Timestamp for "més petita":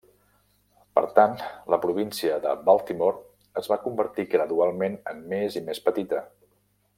5.69-6.25